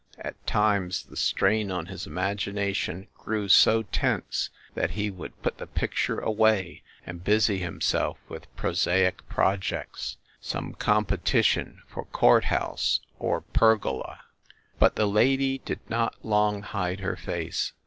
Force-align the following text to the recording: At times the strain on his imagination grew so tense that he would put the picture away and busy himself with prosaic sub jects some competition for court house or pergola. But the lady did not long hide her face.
At 0.17 0.47
times 0.47 1.03
the 1.03 1.15
strain 1.15 1.69
on 1.69 1.85
his 1.85 2.07
imagination 2.07 3.07
grew 3.13 3.47
so 3.49 3.83
tense 3.83 4.49
that 4.73 4.89
he 4.97 5.11
would 5.11 5.39
put 5.43 5.59
the 5.59 5.67
picture 5.67 6.17
away 6.17 6.81
and 7.05 7.23
busy 7.23 7.59
himself 7.59 8.17
with 8.27 8.49
prosaic 8.55 9.21
sub 9.29 9.59
jects 9.61 10.17
some 10.39 10.73
competition 10.73 11.83
for 11.87 12.05
court 12.05 12.45
house 12.45 13.01
or 13.19 13.41
pergola. 13.41 14.21
But 14.79 14.95
the 14.95 15.05
lady 15.05 15.59
did 15.59 15.87
not 15.87 16.15
long 16.25 16.63
hide 16.63 17.01
her 17.01 17.15
face. 17.15 17.73